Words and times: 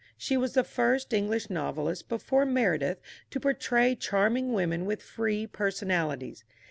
She 0.17 0.35
was 0.35 0.53
the 0.53 0.63
first 0.63 1.13
English 1.13 1.51
novelist 1.51 2.09
before 2.09 2.43
Meredith 2.43 2.99
to 3.29 3.39
portray 3.39 3.93
charming 3.93 4.51
women 4.51 4.87
with 4.87 4.99
free 5.03 5.45
personalities. 5.45 6.43